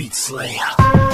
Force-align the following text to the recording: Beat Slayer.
Beat 0.00 0.14
Slayer. 0.14 1.09